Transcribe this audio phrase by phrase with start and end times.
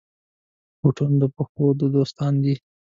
[0.79, 1.65] بوټونه د پښو
[1.95, 2.55] دوستان دي.